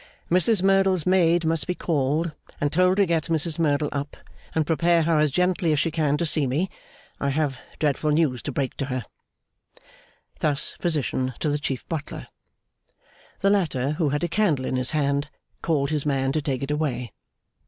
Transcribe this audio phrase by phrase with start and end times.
[0.31, 4.17] 'Mrs Merdle's maid must be called, and told to get Mrs Merdle up,
[4.55, 6.71] and prepare her as gently as she can to see me.
[7.19, 9.03] I have dreadful news to break to her.'
[10.39, 12.29] Thus Physician to the Chief Butler.
[13.41, 15.29] The latter, who had a candle in his hand,
[15.61, 17.11] called his man to take it away.